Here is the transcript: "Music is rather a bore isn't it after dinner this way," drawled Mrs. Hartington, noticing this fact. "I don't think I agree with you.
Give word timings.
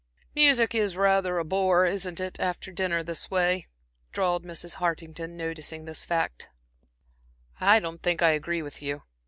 "Music 0.33 0.73
is 0.73 0.97
rather 0.97 1.37
a 1.37 1.43
bore 1.45 1.85
isn't 1.85 2.19
it 2.19 2.39
after 2.39 2.71
dinner 2.71 3.03
this 3.03 3.29
way," 3.29 3.67
drawled 4.11 4.43
Mrs. 4.43 4.77
Hartington, 4.81 5.37
noticing 5.37 5.85
this 5.85 6.05
fact. 6.05 6.49
"I 7.59 7.79
don't 7.79 8.01
think 8.01 8.23
I 8.23 8.31
agree 8.31 8.63
with 8.63 8.81
you. 8.81 9.03